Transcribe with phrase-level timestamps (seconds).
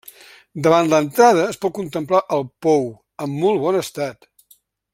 [0.67, 2.89] Davant l'entrada es pot contemplar el pou,
[3.27, 4.27] en molt bon estat.